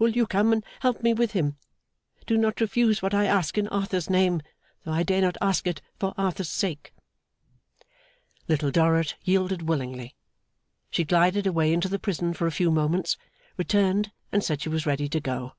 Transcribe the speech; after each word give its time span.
Will 0.00 0.08
you 0.08 0.26
come 0.26 0.52
and 0.52 0.64
help 0.80 1.04
me 1.04 1.14
with 1.14 1.34
him? 1.34 1.56
Do 2.26 2.36
not 2.36 2.60
refuse 2.60 3.00
what 3.00 3.14
I 3.14 3.26
ask 3.26 3.56
in 3.56 3.68
Arthur's 3.68 4.10
name, 4.10 4.42
though 4.82 4.90
I 4.90 5.04
dare 5.04 5.20
not 5.20 5.36
ask 5.40 5.68
it 5.68 5.80
for 6.00 6.14
Arthur's 6.18 6.48
sake!' 6.48 6.92
Little 8.48 8.72
Dorrit 8.72 9.14
yielded 9.22 9.68
willingly. 9.68 10.16
She 10.90 11.04
glided 11.04 11.46
away 11.46 11.72
into 11.72 11.88
the 11.88 12.00
prison 12.00 12.34
for 12.34 12.48
a 12.48 12.50
few 12.50 12.72
moments, 12.72 13.16
returned, 13.56 14.10
and 14.32 14.42
said 14.42 14.60
she 14.62 14.68
was 14.68 14.84
ready 14.84 15.08
to 15.10 15.20
go. 15.20 15.52